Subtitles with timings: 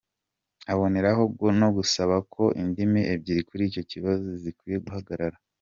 [0.73, 1.23] Aboneraho
[1.59, 5.37] no gusaba ko indimi ebyiri kuri icyo kibazo zikwiye guhagarara.